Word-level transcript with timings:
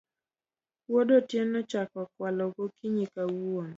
Wuod 0.89 1.09
Otieno 1.19 1.55
ochako 1.63 1.97
okwala 2.05 2.43
gokinyi 2.55 3.05
kawuono 3.13 3.69